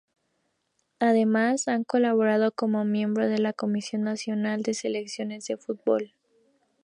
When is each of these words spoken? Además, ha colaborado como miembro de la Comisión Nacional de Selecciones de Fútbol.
Además, 0.97 1.67
ha 1.67 1.83
colaborado 1.83 2.51
como 2.51 2.83
miembro 2.85 3.27
de 3.27 3.37
la 3.37 3.53
Comisión 3.53 4.01
Nacional 4.01 4.63
de 4.63 4.73
Selecciones 4.73 5.45
de 5.45 5.57
Fútbol. 5.57 6.15